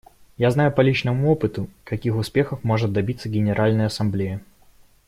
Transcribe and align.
Я 0.35 0.49
знаю 0.49 0.71
по 0.71 0.81
личному 0.81 1.31
опыту, 1.31 1.69
каких 1.83 2.15
успехов 2.15 2.63
может 2.63 2.91
добиться 2.91 3.29
Генеральная 3.29 3.85
Ассамблея. 3.85 4.41